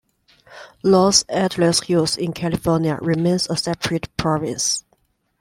Los 0.81 1.25
Altos 1.29 1.81
Hills 1.83 2.17
in 2.17 2.33
California 2.33 2.97
remains 3.03 3.47
a 3.51 3.55
separate 3.55 4.09
province. 4.17 4.83